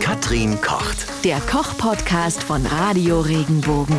Katrin 0.00 0.60
kocht. 0.60 1.06
Der 1.24 1.38
Koch-Podcast 1.40 2.42
von 2.42 2.64
Radio 2.66 3.20
Regenbogen. 3.20 3.96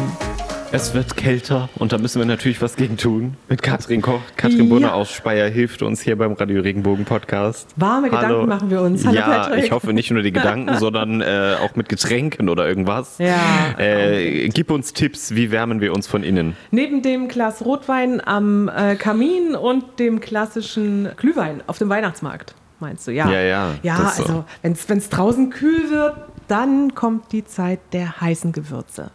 Es 0.72 0.94
wird 0.94 1.16
kälter 1.16 1.70
und 1.78 1.94
da 1.94 1.98
müssen 1.98 2.20
wir 2.20 2.26
natürlich 2.26 2.62
was 2.62 2.76
gegen 2.76 2.98
tun. 2.98 3.36
Mit 3.48 3.62
Katrin 3.64 4.02
Koch. 4.02 4.20
Katrin 4.36 4.68
Brunner 4.70 4.88
Ja. 4.88 4.94
aus 4.94 5.12
Speyer 5.12 5.48
hilft 5.50 5.82
uns 5.82 6.02
hier 6.02 6.18
beim 6.18 6.34
Radio 6.34 6.62
Regenbogen 6.62 7.06
Podcast. 7.06 7.70
Warme 7.78 8.10
Gedanken 8.10 8.48
machen 8.50 8.70
wir 8.70 8.82
uns. 8.82 9.06
Hallo, 9.06 9.16
ja, 9.18 9.26
Patrick. 9.28 9.64
ich 9.66 9.72
hoffe 9.72 9.94
nicht 9.94 10.12
nur 10.12 10.24
die 10.24 10.32
Gedanken, 10.34 10.76
sondern 10.80 11.22
äh, 11.22 11.56
auch 11.62 11.76
mit 11.76 11.88
Getränken 11.90 12.50
oder 12.50 12.68
irgendwas. 12.68 13.18
Ja. 13.20 13.36
Äh, 13.78 14.50
gib 14.50 14.72
uns 14.72 14.94
Tipps, 14.94 15.36
wie 15.36 15.52
wärmen 15.52 15.80
wir 15.80 15.94
uns 15.94 16.08
von 16.08 16.24
innen? 16.24 16.58
Neben 16.72 17.02
dem 17.02 17.28
Glas 17.30 17.64
Rotwein 17.64 18.26
am 18.26 18.68
äh, 18.70 18.96
Kamin 18.96 19.56
und 19.56 20.00
dem 20.00 20.20
klassischen 20.20 21.10
Glühwein 21.18 21.62
auf 21.68 21.78
dem 21.78 21.88
Weihnachtsmarkt, 21.90 22.56
meinst 22.80 23.08
du? 23.08 23.12
Ja, 23.12 23.30
Ja, 23.30 23.42
ja, 23.42 23.74
Ja, 23.84 23.98
das 23.98 24.18
so. 24.18 24.24
also 24.24 24.46
wenn 24.62 24.98
es 24.98 25.10
draußen 25.10 25.50
kühl 25.50 25.90
wird, 25.90 26.16
dann 26.48 26.96
kommt 26.96 27.32
die 27.32 27.46
Zeit 27.46 27.80
der 27.94 28.22
heißen 28.22 28.52
Gewürze. 28.52 29.12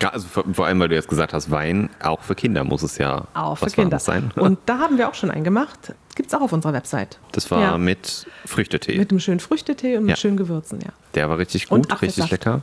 Ja, 0.00 0.10
also 0.10 0.28
vor, 0.28 0.44
vor 0.52 0.66
allem, 0.66 0.78
weil 0.78 0.88
du 0.88 0.94
jetzt 0.94 1.08
gesagt 1.08 1.32
hast, 1.32 1.50
Wein, 1.50 1.90
auch 2.00 2.20
für 2.20 2.36
Kinder 2.36 2.62
muss 2.62 2.82
es 2.84 2.98
ja 2.98 3.24
Auch 3.34 3.56
für 3.58 3.66
Kinder. 3.66 3.98
Sein. 3.98 4.30
Und 4.36 4.58
da 4.66 4.78
haben 4.78 4.96
wir 4.96 5.08
auch 5.08 5.14
schon 5.14 5.30
einen 5.30 5.42
gemacht. 5.42 5.92
Gibt 6.14 6.28
es 6.28 6.34
auch 6.34 6.40
auf 6.42 6.52
unserer 6.52 6.72
Website. 6.72 7.18
das 7.32 7.50
war 7.50 7.60
Ja. 7.60 7.78
mit 7.78 8.26
Früchtetee. 8.44 8.96
Mit 8.98 9.10
einem 9.10 9.18
schönen 9.18 9.40
Früchtetee 9.40 9.96
und 9.96 10.04
mit 10.04 10.10
Ja. 10.10 10.16
schönen 10.16 10.36
Gewürzen, 10.36 10.80
ja. 10.80 10.90
Der 11.14 11.28
war 11.28 11.38
richtig 11.38 11.68
gut, 11.68 12.00
richtig 12.00 12.30
lecker. 12.30 12.62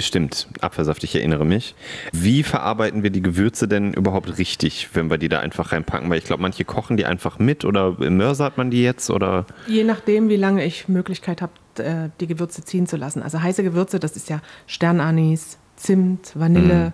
Stimmt, 0.00 0.48
Apfelsaft, 0.60 1.04
ich 1.04 1.14
erinnere 1.14 1.44
mich. 1.44 1.74
Wie 2.12 2.42
verarbeiten 2.42 3.02
wir 3.02 3.10
die 3.10 3.22
Gewürze 3.22 3.68
denn 3.68 3.94
überhaupt 3.94 4.38
richtig, 4.38 4.88
wenn 4.94 5.10
wir 5.10 5.18
die 5.18 5.28
da 5.28 5.40
einfach 5.40 5.72
reinpacken? 5.72 6.10
Weil 6.10 6.18
ich 6.18 6.24
glaube, 6.24 6.42
manche 6.42 6.64
kochen 6.64 6.96
die 6.96 7.06
einfach 7.06 7.38
mit 7.38 7.64
oder 7.64 7.92
mörsert 8.10 8.56
man 8.56 8.70
die 8.70 8.82
jetzt 8.82 9.10
oder 9.10 9.46
Je 9.66 9.84
nachdem, 9.84 10.28
wie 10.28 10.36
lange 10.36 10.64
ich 10.64 10.88
Möglichkeit 10.88 11.42
habe, 11.42 11.52
äh, 11.78 12.08
die 12.20 12.26
Gewürze 12.26 12.64
ziehen 12.64 12.86
zu 12.86 12.96
lassen. 12.96 13.22
Also 13.22 13.42
heiße 13.42 13.62
Gewürze, 13.62 13.98
das 13.98 14.16
ist 14.16 14.28
ja 14.28 14.40
Sternanis, 14.66 15.58
Zimt, 15.76 16.32
Vanille, 16.34 16.92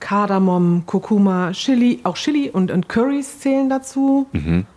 Kardamom, 0.00 0.84
Kurkuma, 0.86 1.52
Chili, 1.52 2.00
auch 2.04 2.16
Chili 2.16 2.50
und, 2.50 2.70
und 2.70 2.88
Currys 2.88 3.40
zählen 3.40 3.68
dazu, 3.68 4.26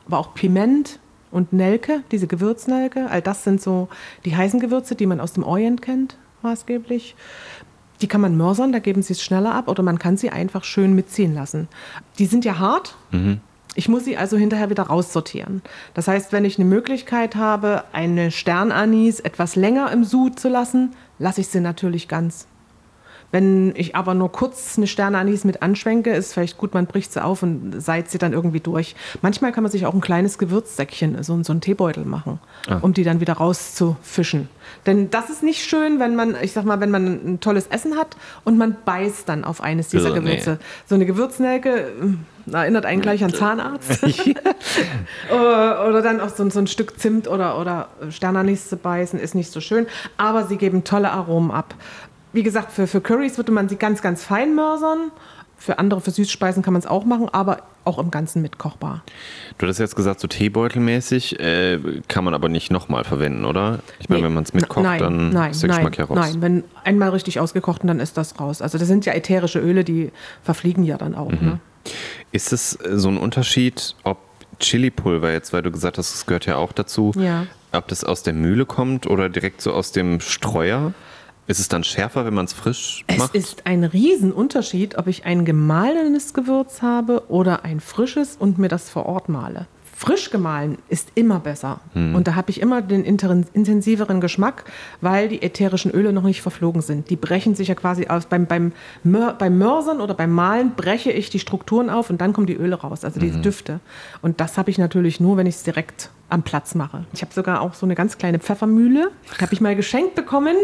aber 0.07 0.17
auch 0.17 0.33
Piment 0.33 0.99
und 1.31 1.53
Nelke, 1.53 2.03
diese 2.11 2.27
Gewürznelke. 2.27 3.07
All 3.09 3.21
das 3.21 3.43
sind 3.43 3.61
so 3.61 3.87
die 4.25 4.35
heißen 4.35 4.59
Gewürze, 4.59 4.95
die 4.95 5.05
man 5.05 5.19
aus 5.19 5.33
dem 5.33 5.43
Orient 5.43 5.81
kennt, 5.81 6.17
maßgeblich. 6.43 7.15
Die 8.01 8.07
kann 8.07 8.21
man 8.21 8.35
mörsern, 8.35 8.71
da 8.71 8.79
geben 8.79 9.03
sie 9.03 9.13
es 9.13 9.23
schneller 9.23 9.53
ab 9.53 9.67
oder 9.67 9.83
man 9.83 9.99
kann 9.99 10.17
sie 10.17 10.31
einfach 10.31 10.63
schön 10.63 10.93
mitziehen 10.93 11.35
lassen. 11.35 11.67
Die 12.17 12.25
sind 12.25 12.45
ja 12.45 12.57
hart. 12.57 12.95
Ich 13.75 13.87
muss 13.87 14.03
sie 14.03 14.17
also 14.17 14.37
hinterher 14.37 14.69
wieder 14.69 14.83
raussortieren. 14.83 15.61
Das 15.93 16.07
heißt, 16.07 16.33
wenn 16.33 16.43
ich 16.43 16.57
eine 16.57 16.67
Möglichkeit 16.67 17.35
habe, 17.35 17.83
eine 17.93 18.31
Sternanis 18.31 19.19
etwas 19.19 19.55
länger 19.55 19.91
im 19.91 20.03
Sud 20.03 20.39
zu 20.39 20.49
lassen, 20.49 20.93
lasse 21.19 21.41
ich 21.41 21.47
sie 21.47 21.61
natürlich 21.61 22.07
ganz. 22.07 22.47
Wenn 23.31 23.73
ich 23.75 23.95
aber 23.95 24.13
nur 24.13 24.31
kurz 24.31 24.77
eine 24.77 24.87
Sternanis 24.87 25.43
mit 25.43 25.61
anschwenke, 25.61 26.11
ist 26.11 26.33
vielleicht 26.33 26.57
gut, 26.57 26.73
man 26.73 26.85
bricht 26.85 27.13
sie 27.13 27.23
auf 27.23 27.43
und 27.43 27.81
seizt 27.81 28.11
sie 28.11 28.17
dann 28.17 28.33
irgendwie 28.33 28.59
durch. 28.59 28.95
Manchmal 29.21 29.51
kann 29.51 29.63
man 29.63 29.71
sich 29.71 29.85
auch 29.85 29.93
ein 29.93 30.01
kleines 30.01 30.37
Gewürzsäckchen, 30.37 31.23
so, 31.23 31.41
so 31.43 31.53
einen 31.53 31.61
Teebeutel 31.61 32.05
machen, 32.05 32.39
um 32.81 32.93
die 32.93 33.03
dann 33.03 33.19
wieder 33.19 33.33
rauszufischen. 33.33 34.49
Denn 34.85 35.09
das 35.09 35.29
ist 35.29 35.43
nicht 35.43 35.63
schön, 35.63 35.99
wenn 35.99 36.15
man, 36.15 36.35
ich 36.41 36.53
sag 36.53 36.65
mal, 36.65 36.79
wenn 36.79 36.91
man 36.91 37.05
ein 37.05 37.39
tolles 37.39 37.67
Essen 37.67 37.97
hat 37.97 38.15
und 38.43 38.57
man 38.57 38.75
beißt 38.83 39.29
dann 39.29 39.43
auf 39.43 39.61
eines 39.61 39.89
dieser 39.89 40.11
Ugh, 40.11 40.19
nee. 40.19 40.31
Gewürze. 40.31 40.59
So 40.87 40.95
eine 40.95 41.05
Gewürznelke 41.05 41.91
äh, 42.49 42.51
erinnert 42.51 42.85
einen 42.85 43.01
gleich 43.01 43.23
an 43.23 43.33
Zahnarzt. 43.33 44.03
oder, 45.29 45.87
oder 45.87 46.01
dann 46.01 46.19
auch 46.19 46.29
so, 46.29 46.49
so 46.49 46.59
ein 46.59 46.67
Stück 46.67 46.99
Zimt 46.99 47.27
oder, 47.27 47.59
oder 47.59 47.89
Sternanis 48.09 48.69
zu 48.69 48.77
beißen, 48.77 49.19
ist 49.19 49.35
nicht 49.35 49.51
so 49.51 49.61
schön. 49.61 49.87
Aber 50.17 50.45
sie 50.47 50.57
geben 50.57 50.83
tolle 50.83 51.11
Aromen 51.11 51.51
ab. 51.51 51.75
Wie 52.33 52.43
gesagt, 52.43 52.71
für, 52.71 52.87
für 52.87 53.01
Currys 53.01 53.37
würde 53.37 53.51
man 53.51 53.67
sie 53.69 53.75
ganz, 53.75 54.01
ganz 54.01 54.23
fein 54.23 54.55
mörsern. 54.55 55.11
Für 55.57 55.77
andere, 55.77 56.01
für 56.01 56.09
Süßspeisen 56.11 56.63
kann 56.63 56.73
man 56.73 56.79
es 56.79 56.87
auch 56.87 57.05
machen, 57.05 57.29
aber 57.31 57.59
auch 57.83 57.99
im 57.99 58.09
Ganzen 58.09 58.41
mitkochbar. 58.41 59.03
du 59.59 59.67
hast 59.67 59.77
jetzt 59.79 59.95
gesagt, 59.95 60.19
so 60.19 60.27
Teebeutelmäßig, 60.27 61.39
äh, 61.39 61.79
kann 62.07 62.23
man 62.23 62.33
aber 62.33 62.49
nicht 62.49 62.71
nochmal 62.71 63.03
verwenden, 63.03 63.45
oder? 63.45 63.79
Ich 63.99 64.09
meine, 64.09 64.21
Nee. 64.21 64.25
wenn 64.27 64.33
man 64.33 64.43
es 64.43 64.53
mitkocht, 64.53 64.83
nein, 64.83 64.99
dann 64.99 65.29
nein, 65.29 65.51
ist 65.51 65.61
der 65.61 65.69
Geschmack 65.69 65.97
ja 65.97 66.05
raus. 66.05 66.17
Nein, 66.19 66.41
wenn 66.41 66.63
einmal 66.83 67.09
richtig 67.09 67.39
ausgekocht, 67.39 67.81
dann 67.83 67.99
ist 67.99 68.17
das 68.17 68.39
raus. 68.39 68.61
Also 68.61 68.77
das 68.79 68.87
sind 68.87 69.05
ja 69.05 69.13
ätherische 69.13 69.59
Öle, 69.59 69.83
die 69.83 70.11
verfliegen 70.43 70.83
ja 70.83 70.97
dann 70.97 71.13
auch. 71.15 71.31
Mhm. 71.31 71.37
Ne? 71.45 71.59
Ist 72.31 72.53
es 72.53 72.75
äh, 72.75 72.97
so 72.97 73.09
ein 73.09 73.17
Unterschied, 73.17 73.95
ob 74.03 74.17
Chili-Pulver 74.59 75.31
jetzt, 75.31 75.53
weil 75.53 75.61
du 75.63 75.71
gesagt 75.71 75.97
hast, 75.97 76.13
es 76.13 76.25
gehört 76.25 76.45
ja 76.45 76.55
auch 76.57 76.71
dazu, 76.71 77.11
Ja. 77.17 77.45
ob 77.71 77.87
das 77.87 78.03
aus 78.03 78.23
der 78.23 78.33
Mühle 78.33 78.65
kommt 78.65 79.05
oder 79.07 79.29
direkt 79.29 79.61
so 79.61 79.73
aus 79.73 79.91
dem 79.91 80.19
Streuer? 80.21 80.93
Ist 81.51 81.59
es 81.59 81.67
dann 81.67 81.83
schärfer, 81.83 82.23
wenn 82.25 82.33
man 82.33 82.45
es 82.45 82.53
frisch 82.53 83.03
Es 83.07 83.17
macht? 83.17 83.35
ist 83.35 83.65
ein 83.65 83.83
Riesenunterschied, 83.83 84.97
ob 84.97 85.07
ich 85.07 85.25
ein 85.25 85.43
gemahlenes 85.43 86.33
Gewürz 86.33 86.81
habe 86.81 87.23
oder 87.29 87.65
ein 87.65 87.81
frisches 87.81 88.37
und 88.39 88.57
mir 88.57 88.69
das 88.69 88.89
vor 88.89 89.05
Ort 89.05 89.27
male. 89.27 89.67
Frisch 89.93 90.29
gemahlen 90.31 90.77
ist 90.89 91.09
immer 91.13 91.39
besser. 91.39 91.79
Hm. 91.93 92.15
Und 92.15 92.27
da 92.27 92.33
habe 92.35 92.49
ich 92.49 92.59
immer 92.61 92.81
den 92.81 93.03
intensiveren 93.03 94.19
Geschmack, 94.21 94.63
weil 95.01 95.27
die 95.27 95.41
ätherischen 95.43 95.91
Öle 95.91 96.11
noch 96.13 96.23
nicht 96.23 96.41
verflogen 96.41 96.81
sind. 96.81 97.09
Die 97.11 97.15
brechen 97.17 97.53
sich 97.53 97.67
ja 97.67 97.75
quasi 97.75 98.07
aus. 98.07 98.25
Beim, 98.25 98.45
beim, 98.47 98.71
Mör, 99.03 99.33
beim 99.33 99.57
Mörsern 99.59 100.01
oder 100.01 100.13
beim 100.15 100.31
Mahlen 100.31 100.71
breche 100.75 101.11
ich 101.11 101.29
die 101.29 101.37
Strukturen 101.39 101.89
auf 101.91 102.09
und 102.09 102.19
dann 102.21 102.33
kommen 102.33 102.47
die 102.47 102.55
Öle 102.55 102.75
raus, 102.75 103.03
also 103.05 103.19
Mhm. 103.19 103.23
diese 103.25 103.39
Düfte. 103.41 103.79
Und 104.23 104.39
das 104.39 104.57
habe 104.57 104.71
ich 104.71 104.77
natürlich 104.79 105.19
nur, 105.19 105.37
wenn 105.37 105.45
ich 105.45 105.55
es 105.55 105.63
direkt 105.63 106.09
am 106.31 106.43
Platz 106.43 106.75
mache. 106.75 107.05
Ich 107.13 107.21
habe 107.21 107.33
sogar 107.33 107.61
auch 107.61 107.73
so 107.73 107.85
eine 107.85 107.95
ganz 107.95 108.17
kleine 108.17 108.39
Pfeffermühle. 108.39 109.11
Habe 109.41 109.53
ich 109.53 109.61
mal 109.61 109.75
geschenkt 109.75 110.15
bekommen. 110.15 110.55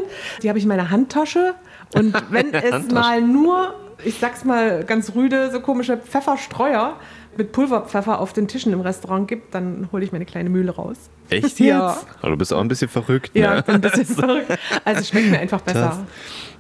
Die 0.42 0.50
habe 0.50 0.58
ich 0.58 0.64
in 0.66 0.70
meiner 0.70 0.90
Handtasche. 0.90 1.56
Und 1.94 2.16
wenn 2.32 2.54
es 2.54 2.90
mal 2.92 3.22
nur, 3.22 3.76
ich 4.04 4.20
sag's 4.20 4.44
mal 4.46 4.84
ganz 4.84 5.14
rüde, 5.16 5.52
so 5.52 5.60
komische 5.60 5.98
Pfefferstreuer 5.98 6.96
mit 7.38 7.52
Pulverpfeffer 7.52 8.20
auf 8.20 8.34
den 8.34 8.48
Tischen 8.48 8.74
im 8.74 8.82
Restaurant 8.82 9.28
gibt, 9.28 9.54
dann 9.54 9.90
hole 9.92 10.04
ich 10.04 10.12
meine 10.12 10.26
kleine 10.26 10.50
Mühle 10.50 10.72
raus. 10.72 10.98
Echt 11.30 11.44
jetzt? 11.44 11.60
Ja. 11.60 11.98
Aber 12.22 12.32
du 12.32 12.38
bist 12.38 12.54
auch 12.54 12.62
ein 12.62 12.68
bisschen 12.68 12.90
verrückt, 12.90 13.32
Ja, 13.36 13.54
ne? 13.54 13.60
ich 13.60 13.66
bin 13.66 13.76
ein 13.76 13.82
bisschen 13.82 14.06
verrückt. 14.16 14.58
Also 14.86 15.02
es 15.02 15.10
schmeckt 15.10 15.30
mir 15.30 15.40
einfach 15.40 15.62
besser. 15.62 16.06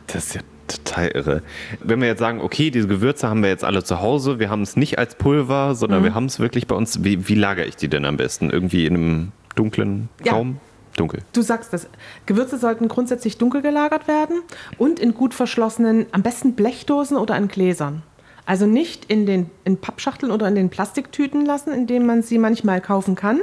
Das 0.07 0.25
ist 0.25 0.35
ja 0.35 0.41
total 0.87 1.07
irre. 1.09 1.41
Wenn 1.83 1.99
wir 2.01 2.07
jetzt 2.07 2.19
sagen, 2.19 2.41
okay, 2.41 2.71
diese 2.71 2.87
Gewürze 2.87 3.27
haben 3.29 3.41
wir 3.43 3.49
jetzt 3.49 3.63
alle 3.63 3.83
zu 3.83 4.01
Hause, 4.01 4.39
wir 4.39 4.49
haben 4.49 4.61
es 4.61 4.75
nicht 4.75 4.97
als 4.99 5.15
Pulver, 5.15 5.69
Mhm. 5.69 5.75
sondern 5.75 6.03
wir 6.03 6.13
haben 6.15 6.25
es 6.25 6.39
wirklich 6.39 6.67
bei 6.67 6.75
uns. 6.75 7.03
Wie, 7.03 7.27
wie 7.27 7.35
lagere 7.35 7.65
ich 7.65 7.75
die 7.75 7.87
denn 7.87 8.05
am 8.05 8.17
besten? 8.17 8.49
Irgendwie 8.49 8.85
in 8.85 8.95
einem 8.95 9.31
dunklen 9.55 10.09
Ja. 10.23 10.33
Raum? 10.33 10.59
Dunkel. 10.95 11.21
Du 11.31 11.43
sagst 11.43 11.73
das. 11.73 11.87
Gewürze 12.25 12.57
sollten 12.57 12.87
grundsätzlich 12.87 13.37
dunkel 13.37 13.61
gelagert 13.61 14.07
werden 14.07 14.41
und 14.79 14.99
in 14.99 15.13
gut 15.13 15.35
verschlossenen, 15.35 16.07
am 16.11 16.23
besten 16.23 16.53
Blechdosen 16.55 17.17
oder 17.17 17.37
in 17.37 17.47
Gläsern. 17.49 18.01
Also 18.47 18.65
nicht 18.65 19.05
in 19.05 19.27
den 19.27 19.51
in 19.63 19.77
Pappschachteln 19.77 20.31
oder 20.31 20.47
in 20.47 20.55
den 20.55 20.69
Plastiktüten 20.69 21.45
lassen, 21.45 21.71
in 21.71 21.85
denen 21.85 22.07
man 22.07 22.23
sie 22.23 22.39
manchmal 22.39 22.81
kaufen 22.81 23.13
kann, 23.15 23.41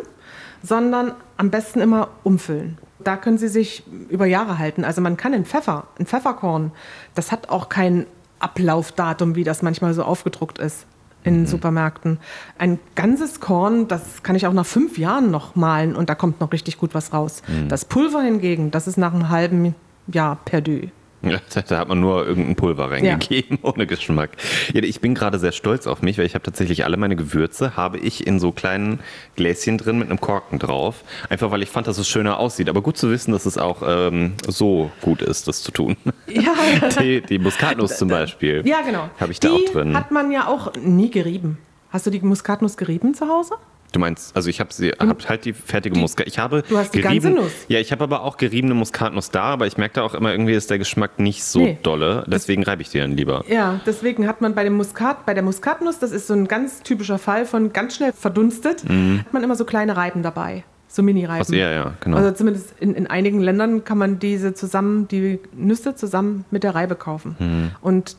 sondern 0.64 1.12
am 1.36 1.50
besten 1.50 1.80
immer 1.80 2.08
umfüllen. 2.24 2.78
Da 3.04 3.16
können 3.16 3.38
sie 3.38 3.48
sich 3.48 3.84
über 4.08 4.26
Jahre 4.26 4.58
halten. 4.58 4.84
Also 4.84 5.00
man 5.00 5.16
kann 5.16 5.34
einen 5.34 5.44
Pfeffer, 5.44 5.86
ein 5.98 6.06
Pfefferkorn, 6.06 6.72
das 7.14 7.30
hat 7.32 7.50
auch 7.50 7.68
kein 7.68 8.06
Ablaufdatum, 8.40 9.36
wie 9.36 9.44
das 9.44 9.62
manchmal 9.62 9.94
so 9.94 10.02
aufgedruckt 10.02 10.58
ist 10.58 10.86
in 11.22 11.46
Supermärkten. 11.46 12.18
Ein 12.58 12.78
ganzes 12.94 13.40
Korn, 13.40 13.88
das 13.88 14.22
kann 14.22 14.36
ich 14.36 14.46
auch 14.46 14.52
nach 14.52 14.66
fünf 14.66 14.98
Jahren 14.98 15.30
noch 15.30 15.56
malen 15.56 15.96
und 15.96 16.10
da 16.10 16.14
kommt 16.14 16.40
noch 16.40 16.52
richtig 16.52 16.76
gut 16.76 16.94
was 16.94 17.14
raus. 17.14 17.42
Das 17.68 17.86
Pulver 17.86 18.20
hingegen, 18.20 18.70
das 18.70 18.86
ist 18.86 18.98
nach 18.98 19.14
einem 19.14 19.30
halben 19.30 19.74
Jahr 20.06 20.36
perdu. 20.44 20.88
Ja, 21.30 21.38
da, 21.54 21.62
da 21.62 21.78
hat 21.78 21.88
man 21.88 22.00
nur 22.00 22.26
irgendein 22.26 22.56
Pulver 22.56 22.90
reingegeben, 22.90 23.58
ohne 23.62 23.86
Geschmack. 23.86 24.30
Ja, 24.72 24.82
ich 24.82 25.00
bin 25.00 25.14
gerade 25.14 25.38
sehr 25.38 25.52
stolz 25.52 25.86
auf 25.86 26.02
mich, 26.02 26.18
weil 26.18 26.26
ich 26.26 26.34
habe 26.34 26.42
tatsächlich 26.44 26.84
alle 26.84 26.96
meine 26.96 27.16
Gewürze, 27.16 27.76
habe 27.76 27.98
ich 27.98 28.26
in 28.26 28.38
so 28.40 28.52
kleinen 28.52 29.00
Gläschen 29.36 29.78
drin 29.78 29.98
mit 29.98 30.08
einem 30.10 30.20
Korken 30.20 30.58
drauf. 30.58 31.04
Einfach 31.28 31.50
weil 31.50 31.62
ich 31.62 31.70
fand, 31.70 31.86
dass 31.86 31.98
es 31.98 32.08
schöner 32.08 32.38
aussieht. 32.38 32.68
Aber 32.68 32.82
gut 32.82 32.96
zu 32.96 33.10
wissen, 33.10 33.32
dass 33.32 33.46
es 33.46 33.58
auch 33.58 33.82
ähm, 33.86 34.34
so 34.46 34.90
gut 35.02 35.22
ist, 35.22 35.48
das 35.48 35.62
zu 35.62 35.72
tun. 35.72 35.96
Ja, 36.26 36.54
die, 37.00 37.20
die 37.20 37.38
Muskatnuss 37.38 37.96
zum 37.96 38.08
Beispiel. 38.08 38.62
ja 38.66 38.80
genau. 38.82 39.08
Habe 39.20 39.32
ich 39.32 39.40
da 39.40 39.48
Die 39.48 39.54
auch 39.68 39.72
drin. 39.72 39.96
hat 39.96 40.10
man 40.10 40.30
ja 40.30 40.46
auch 40.48 40.72
nie 40.82 41.10
gerieben. 41.10 41.58
Hast 41.90 42.06
du 42.06 42.10
die 42.10 42.20
Muskatnuss 42.20 42.76
gerieben 42.76 43.14
zu 43.14 43.28
Hause? 43.28 43.54
Du 43.94 44.00
meinst, 44.00 44.34
also 44.34 44.50
ich 44.50 44.58
habe 44.58 44.72
sie, 44.72 44.90
hab 44.90 45.28
halt 45.28 45.44
die 45.44 45.52
fertige 45.52 45.96
Muskat. 45.96 46.26
Ich 46.26 46.40
habe 46.40 46.64
Du 46.68 46.76
hast 46.76 46.92
die 46.94 47.00
gerieben, 47.00 47.34
ganze 47.36 47.42
Nuss. 47.44 47.52
Ja, 47.68 47.78
ich 47.78 47.92
habe 47.92 48.02
aber 48.02 48.22
auch 48.24 48.36
geriebene 48.38 48.74
Muskatnuss 48.74 49.30
da, 49.30 49.44
aber 49.44 49.68
ich 49.68 49.76
merke 49.78 49.94
da 49.94 50.02
auch 50.02 50.14
immer 50.14 50.32
irgendwie 50.32 50.52
ist 50.54 50.68
der 50.68 50.78
Geschmack 50.78 51.20
nicht 51.20 51.44
so 51.44 51.60
Nee. 51.60 51.78
dolle. 51.84 52.24
Deswegen 52.26 52.64
reibe 52.64 52.82
ich 52.82 52.88
die 52.90 52.98
dann 52.98 53.12
lieber. 53.16 53.44
Ja, 53.48 53.80
deswegen 53.86 54.26
hat 54.26 54.40
man 54.40 54.56
bei 54.56 54.64
dem 54.64 54.72
Muskat, 54.76 55.24
bei 55.26 55.32
der 55.32 55.44
Muskatnuss, 55.44 56.00
das 56.00 56.10
ist 56.10 56.26
so 56.26 56.34
ein 56.34 56.48
ganz 56.48 56.82
typischer 56.82 57.18
Fall 57.18 57.46
von 57.46 57.72
ganz 57.72 57.94
schnell 57.94 58.12
verdunstet, 58.12 58.82
hat 58.82 59.32
man 59.32 59.44
immer 59.44 59.54
so 59.54 59.64
kleine 59.64 59.96
Reiben 59.96 60.24
dabei. 60.24 60.64
So 60.88 61.02
Mini-Reiben. 61.04 61.38
Also, 61.38 61.54
ja, 61.54 61.70
ja, 61.70 61.92
genau. 62.00 62.16
Also 62.16 62.32
zumindest 62.32 62.74
in, 62.80 62.94
in 62.94 63.06
einigen 63.06 63.40
Ländern 63.40 63.84
kann 63.84 63.98
man 63.98 64.18
diese 64.18 64.54
zusammen, 64.54 65.06
die 65.06 65.38
Nüsse 65.52 65.94
zusammen 65.94 66.44
mit 66.50 66.64
der 66.64 66.74
Reibe 66.74 66.96
kaufen. 66.96 67.36
Mhm. 67.38 67.70
Und 67.80 68.16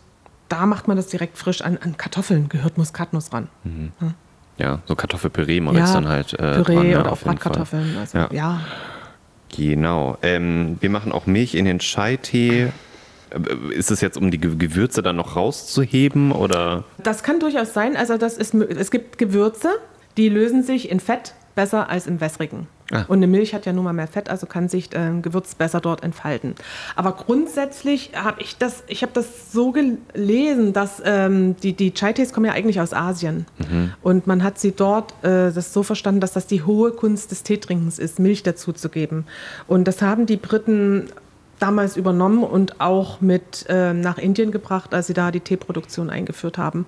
da 0.47 0.65
macht 0.65 0.87
man 0.87 0.95
das 0.95 1.07
direkt 1.07 1.37
frisch 1.37 1.61
an, 1.61 1.77
an 1.81 1.97
Kartoffeln, 1.97 2.47
gehört 2.49 2.77
Muskatnuss 2.77 3.33
ran. 3.33 3.47
Ja, 3.99 4.13
so 4.85 4.95
Kartoffelpüree 4.95 5.59
mache 5.61 5.79
ich 5.79 5.85
dann 5.85 6.07
halt. 6.07 6.33
Äh, 6.33 6.37
Püree 6.63 6.75
dran, 6.75 6.89
ja, 6.89 7.01
oder 7.01 7.11
auf. 7.11 7.23
Bratkartoffeln. 7.23 7.97
Also, 7.99 8.17
Ja. 8.17 8.29
ja. 8.31 8.61
Genau. 9.55 10.17
Ähm, 10.21 10.77
wir 10.81 10.89
machen 10.89 11.11
auch 11.11 11.25
Milch 11.27 11.55
in 11.55 11.65
den 11.65 11.79
Chai-Tee. 11.79 12.63
Äh, 12.63 12.69
Ist 13.73 13.91
es 13.91 14.01
jetzt, 14.01 14.17
um 14.17 14.31
die 14.31 14.37
Ge- 14.39 14.55
Gewürze 14.57 15.01
dann 15.01 15.15
noch 15.15 15.35
rauszuheben 15.35 16.31
oder? 16.31 16.83
Das 16.97 17.23
kann 17.23 17.39
durchaus 17.39 17.73
sein. 17.73 17.95
Also 17.95 18.17
das 18.17 18.37
ist, 18.37 18.53
es 18.53 18.91
gibt 18.91 19.17
Gewürze, 19.17 19.69
die 20.17 20.29
lösen 20.29 20.63
sich 20.63 20.89
in 20.89 20.99
Fett 20.99 21.33
besser 21.55 21.89
als 21.89 22.07
im 22.07 22.21
wässrigen. 22.21 22.67
Ah. 22.91 23.05
Und 23.07 23.17
eine 23.17 23.27
Milch 23.27 23.53
hat 23.53 23.65
ja 23.65 23.73
nun 23.73 23.83
mal 23.83 23.93
mehr 23.93 24.07
Fett, 24.07 24.29
also 24.29 24.45
kann 24.45 24.69
sich 24.69 24.93
äh, 24.95 25.11
Gewürz 25.21 25.55
besser 25.55 25.81
dort 25.81 26.03
entfalten. 26.03 26.55
Aber 26.95 27.13
grundsätzlich 27.13 28.11
habe 28.15 28.41
ich 28.41 28.57
das, 28.57 28.83
ich 28.87 29.01
habe 29.01 29.11
das 29.13 29.51
so 29.51 29.71
gelesen, 29.71 30.73
dass 30.73 31.01
ähm, 31.03 31.55
die, 31.57 31.73
die 31.73 31.93
Chai-Tees 31.93 32.31
kommen 32.31 32.45
ja 32.45 32.53
eigentlich 32.53 32.79
aus 32.79 32.93
Asien. 32.93 33.47
Und 34.01 34.27
man 34.27 34.43
hat 34.43 34.59
sie 34.59 34.71
dort 34.71 35.13
äh, 35.23 35.51
das 35.51 35.73
so 35.73 35.81
verstanden, 35.83 36.21
dass 36.21 36.33
das 36.33 36.47
die 36.47 36.63
hohe 36.63 36.91
Kunst 36.91 37.31
des 37.31 37.43
Teetrinkens 37.43 37.97
ist, 37.97 38.19
Milch 38.19 38.43
dazuzugeben. 38.43 39.25
Und 39.67 39.87
das 39.87 40.01
haben 40.01 40.25
die 40.25 40.37
Briten 40.37 41.09
damals 41.59 41.97
übernommen 41.97 42.43
und 42.43 42.81
auch 42.81 43.21
mit 43.21 43.65
ähm, 43.69 44.01
nach 44.01 44.17
Indien 44.17 44.51
gebracht, 44.51 44.93
als 44.93 45.07
sie 45.07 45.13
da 45.13 45.31
die 45.31 45.39
Teeproduktion 45.39 46.09
eingeführt 46.09 46.57
haben. 46.57 46.85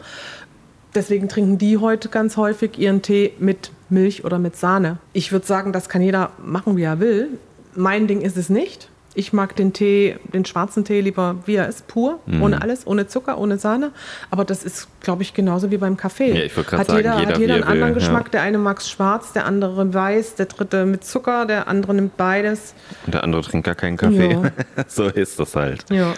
Deswegen 0.94 1.30
trinken 1.30 1.58
die 1.58 1.78
heute 1.78 2.10
ganz 2.10 2.38
häufig 2.38 2.78
ihren 2.78 3.02
Tee 3.02 3.34
mit 3.40 3.72
Milch 3.90 4.24
oder 4.26 4.40
mit 4.40 4.56
Sahne. 4.56 4.98
Ich 5.14 5.32
würde 5.32 5.46
sagen, 5.46 5.74
das 5.74 5.90
kann 5.90 6.02
jeder 6.02 6.32
machen, 6.44 6.78
wie 6.78 6.84
er 6.84 7.00
will. 7.00 7.30
Mein 7.76 8.08
Ding 8.08 8.22
ist 8.22 8.38
es 8.38 8.50
nicht. 8.50 8.90
Ich 9.18 9.34
mag 9.34 9.56
den 9.56 9.74
Tee, 9.74 10.18
den 10.32 10.46
schwarzen 10.46 10.86
Tee 10.86 11.02
lieber, 11.02 11.38
wie 11.48 11.56
er 11.56 11.68
ist, 11.68 11.88
pur, 11.88 12.20
ohne 12.40 12.62
alles, 12.62 12.86
ohne 12.86 13.08
Zucker, 13.08 13.40
ohne 13.40 13.58
Sahne. 13.58 13.92
Aber 14.30 14.46
das 14.46 14.64
ist, 14.64 14.88
glaube 15.02 15.24
ich, 15.24 15.34
genauso 15.34 15.72
wie 15.72 15.78
beim 15.78 15.98
Kaffee. 15.98 16.38
Ja, 16.38 16.44
ich 16.44 16.56
hat 16.56 16.86
sagen, 16.86 16.98
jeder, 16.98 17.20
jeder, 17.20 17.34
hat 17.34 17.40
jeder 17.40 17.54
er 17.54 17.56
einen 17.56 17.64
anderen 17.64 17.96
will, 17.96 18.02
ja. 18.04 18.08
Geschmack. 18.08 18.32
Der 18.32 18.44
eine 18.44 18.60
mag 18.60 18.78
es 18.78 18.92
schwarz, 18.92 19.34
der 19.34 19.48
andere 19.48 19.92
weiß, 19.92 20.36
der 20.36 20.46
dritte 20.46 20.86
mit 20.86 21.04
Zucker, 21.04 21.48
der 21.48 21.68
andere 21.68 21.96
nimmt 21.96 22.16
beides. 22.16 22.76
Und 23.08 23.16
der 23.16 23.24
andere 23.24 23.42
trinkt 23.42 23.66
gar 23.66 23.74
keinen 23.74 23.98
Kaffee. 23.98 24.34
Ja. 24.34 24.52
so 24.88 25.06
ist 25.08 25.40
das 25.40 25.56
halt. 25.56 25.84
Ja. 25.90 26.14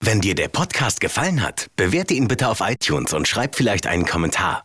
Wenn 0.00 0.20
dir 0.20 0.34
der 0.34 0.48
Podcast 0.48 1.00
gefallen 1.00 1.44
hat, 1.44 1.68
bewerte 1.76 2.14
ihn 2.14 2.26
bitte 2.26 2.48
auf 2.48 2.62
iTunes 2.62 3.12
und 3.12 3.28
schreib 3.28 3.54
vielleicht 3.54 3.86
einen 3.86 4.06
Kommentar. 4.06 4.64